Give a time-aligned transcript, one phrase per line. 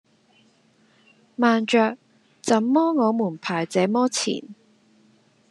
[1.35, 1.95] 慢著！
[2.41, 4.41] 怎麼我們排這麼前